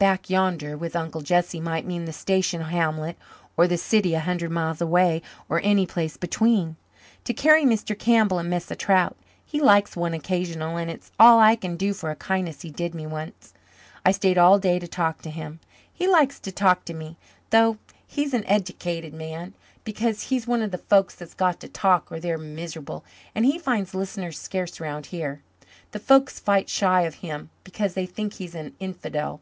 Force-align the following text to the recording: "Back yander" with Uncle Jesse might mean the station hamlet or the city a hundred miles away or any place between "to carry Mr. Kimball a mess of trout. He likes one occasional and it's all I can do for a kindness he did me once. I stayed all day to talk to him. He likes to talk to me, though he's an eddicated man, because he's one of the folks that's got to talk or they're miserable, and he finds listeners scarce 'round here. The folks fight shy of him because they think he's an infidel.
"Back 0.00 0.28
yander" 0.28 0.76
with 0.76 0.96
Uncle 0.96 1.20
Jesse 1.20 1.60
might 1.60 1.86
mean 1.86 2.04
the 2.04 2.12
station 2.12 2.62
hamlet 2.62 3.16
or 3.56 3.68
the 3.68 3.78
city 3.78 4.12
a 4.12 4.18
hundred 4.18 4.50
miles 4.50 4.80
away 4.80 5.22
or 5.48 5.60
any 5.62 5.86
place 5.86 6.16
between 6.16 6.74
"to 7.22 7.32
carry 7.32 7.62
Mr. 7.62 7.96
Kimball 7.96 8.40
a 8.40 8.42
mess 8.42 8.72
of 8.72 8.78
trout. 8.78 9.16
He 9.46 9.60
likes 9.60 9.94
one 9.94 10.14
occasional 10.14 10.76
and 10.76 10.90
it's 10.90 11.12
all 11.20 11.38
I 11.38 11.54
can 11.54 11.76
do 11.76 11.94
for 11.94 12.10
a 12.10 12.16
kindness 12.16 12.62
he 12.62 12.70
did 12.72 12.92
me 12.92 13.06
once. 13.06 13.54
I 14.04 14.10
stayed 14.10 14.36
all 14.36 14.58
day 14.58 14.80
to 14.80 14.88
talk 14.88 15.22
to 15.22 15.30
him. 15.30 15.60
He 15.92 16.08
likes 16.08 16.40
to 16.40 16.50
talk 16.50 16.84
to 16.86 16.92
me, 16.92 17.16
though 17.50 17.78
he's 18.04 18.34
an 18.34 18.42
eddicated 18.48 19.14
man, 19.14 19.54
because 19.84 20.22
he's 20.22 20.48
one 20.48 20.62
of 20.62 20.72
the 20.72 20.78
folks 20.78 21.14
that's 21.14 21.34
got 21.34 21.60
to 21.60 21.68
talk 21.68 22.10
or 22.10 22.18
they're 22.18 22.36
miserable, 22.36 23.04
and 23.32 23.44
he 23.44 23.60
finds 23.60 23.94
listeners 23.94 24.40
scarce 24.40 24.80
'round 24.80 25.06
here. 25.14 25.40
The 25.92 26.00
folks 26.00 26.40
fight 26.40 26.68
shy 26.68 27.02
of 27.02 27.14
him 27.22 27.50
because 27.62 27.94
they 27.94 28.06
think 28.06 28.32
he's 28.32 28.56
an 28.56 28.74
infidel. 28.80 29.36